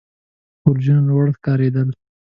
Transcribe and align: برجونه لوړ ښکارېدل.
برجونه 0.63 1.01
لوړ 1.09 1.25
ښکارېدل. 1.35 1.89